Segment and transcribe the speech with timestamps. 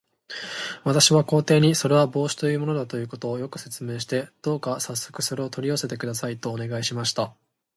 [0.83, 7.35] 私は皇帝に、それは帽子というものだということを、よく説明して、どうかさっそくそれを取り寄せてください、とお願いしました。